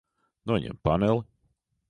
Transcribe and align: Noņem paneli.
Noņem 0.51 0.81
paneli. 0.89 1.23